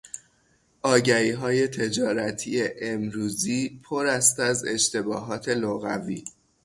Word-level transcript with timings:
آگهیهای 0.81 1.67
تجارتی 1.67 2.63
امروزی 2.81 3.79
پر 3.83 4.07
است 4.07 4.39
از 4.39 4.65
اشتباهات 4.65 5.49
لغوی. 5.49 6.23